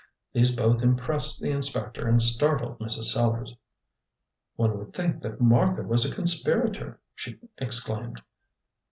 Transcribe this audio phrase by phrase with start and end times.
[0.33, 3.11] These both impressed the inspector and startled Mrs.
[3.13, 3.53] Sellars.
[4.55, 8.19] "One would think that Martha was a conspirator," she exclaimed.